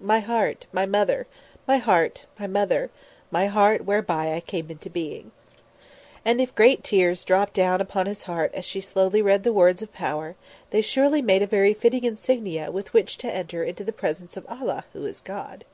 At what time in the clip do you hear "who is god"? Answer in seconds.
14.92-15.64